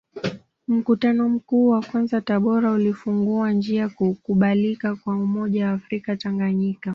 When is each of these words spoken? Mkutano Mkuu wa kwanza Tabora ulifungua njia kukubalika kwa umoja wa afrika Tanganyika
Mkutano 0.67 1.29
Mkuu 1.29 1.67
wa 1.69 1.81
kwanza 1.81 2.21
Tabora 2.21 2.71
ulifungua 2.71 3.51
njia 3.51 3.89
kukubalika 3.89 4.95
kwa 4.95 5.15
umoja 5.17 5.67
wa 5.67 5.73
afrika 5.73 6.15
Tanganyika 6.17 6.89